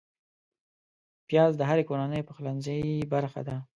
[1.27, 2.79] پیاز د هرې کورنۍ پخلنځي
[3.13, 3.55] برخه ده